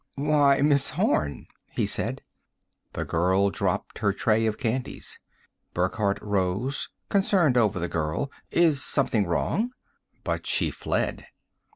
[0.15, 2.23] "Why, Miss Horn!" he said.
[2.93, 5.19] The girl dropped her tray of candies.
[5.75, 8.31] Burckhardt rose, concerned over the girl.
[8.49, 9.69] "Is something wrong?"
[10.23, 11.27] But she fled.